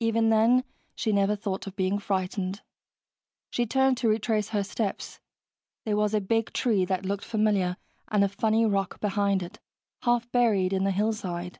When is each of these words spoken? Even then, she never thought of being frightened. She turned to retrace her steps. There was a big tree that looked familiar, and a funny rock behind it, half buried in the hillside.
Even 0.00 0.28
then, 0.28 0.64
she 0.94 1.12
never 1.14 1.34
thought 1.34 1.66
of 1.66 1.74
being 1.76 1.98
frightened. 1.98 2.60
She 3.48 3.64
turned 3.64 3.96
to 3.96 4.08
retrace 4.10 4.50
her 4.50 4.62
steps. 4.62 5.18
There 5.86 5.96
was 5.96 6.12
a 6.12 6.20
big 6.20 6.52
tree 6.52 6.84
that 6.84 7.06
looked 7.06 7.24
familiar, 7.24 7.78
and 8.08 8.22
a 8.22 8.28
funny 8.28 8.66
rock 8.66 9.00
behind 9.00 9.42
it, 9.42 9.60
half 10.02 10.30
buried 10.30 10.74
in 10.74 10.84
the 10.84 10.90
hillside. 10.90 11.58